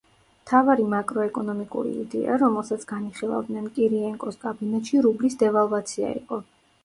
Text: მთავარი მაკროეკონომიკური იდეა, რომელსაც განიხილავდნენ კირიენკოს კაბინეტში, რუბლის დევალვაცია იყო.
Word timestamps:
მთავარი 0.43 0.85
მაკროეკონომიკური 0.93 1.91
იდეა, 2.03 2.37
რომელსაც 2.45 2.87
განიხილავდნენ 2.93 3.67
კირიენკოს 3.77 4.41
კაბინეტში, 4.45 5.03
რუბლის 5.09 5.39
დევალვაცია 5.45 6.11
იყო. 6.23 6.41